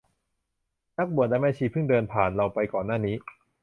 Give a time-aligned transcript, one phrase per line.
[0.97, 3.15] นักบวชและแม่ชีเพิ่งเดินผ่านเราไปก่อนหน้านี้